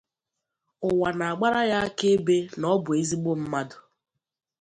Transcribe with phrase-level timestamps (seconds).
[0.89, 3.77] ụwa na-agbara ya akaebe na ọ bụ ezigbo mmadụ."